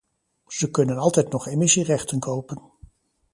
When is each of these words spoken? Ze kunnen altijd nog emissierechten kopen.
Ze 0.47 0.69
kunnen 0.71 0.97
altijd 0.97 1.31
nog 1.31 1.47
emissierechten 1.47 2.19
kopen. 2.19 2.61